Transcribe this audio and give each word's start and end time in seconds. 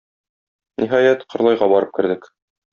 Ниһаять, 0.85 1.27
Кырлайга 1.35 1.71
барып 1.77 1.95
кердек. 2.01 2.31